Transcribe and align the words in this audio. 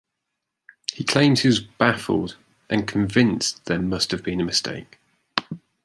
He 0.93 1.03
claimed 1.03 1.37
he 1.37 1.47
was 1.47 1.59
"baffled" 1.59 2.35
and 2.71 2.87
"convinced 2.87 3.65
there 3.65 3.79
must 3.79 4.09
have 4.09 4.23
been 4.23 4.41
a 4.41 4.43
mistake". 4.43 4.97